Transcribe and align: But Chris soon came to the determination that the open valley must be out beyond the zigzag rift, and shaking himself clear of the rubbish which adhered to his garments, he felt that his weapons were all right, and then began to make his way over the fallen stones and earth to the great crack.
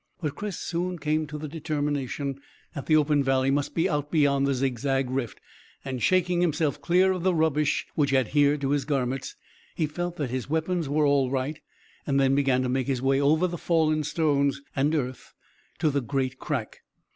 But 0.19 0.33
Chris 0.33 0.57
soon 0.57 0.97
came 0.97 1.27
to 1.27 1.37
the 1.37 1.47
determination 1.47 2.39
that 2.73 2.87
the 2.87 2.95
open 2.95 3.23
valley 3.23 3.51
must 3.51 3.75
be 3.75 3.87
out 3.87 4.09
beyond 4.09 4.47
the 4.47 4.55
zigzag 4.55 5.11
rift, 5.11 5.39
and 5.85 6.01
shaking 6.01 6.41
himself 6.41 6.81
clear 6.81 7.11
of 7.11 7.21
the 7.21 7.35
rubbish 7.35 7.85
which 7.93 8.11
adhered 8.11 8.61
to 8.61 8.71
his 8.71 8.83
garments, 8.83 9.35
he 9.75 9.85
felt 9.85 10.15
that 10.15 10.31
his 10.31 10.49
weapons 10.49 10.89
were 10.89 11.05
all 11.05 11.29
right, 11.29 11.61
and 12.07 12.19
then 12.19 12.33
began 12.33 12.63
to 12.63 12.67
make 12.69 12.87
his 12.87 12.99
way 12.99 13.21
over 13.21 13.45
the 13.45 13.59
fallen 13.59 14.03
stones 14.03 14.63
and 14.75 14.95
earth 14.95 15.35
to 15.77 15.91
the 15.91 16.01
great 16.01 16.39
crack. 16.39 16.79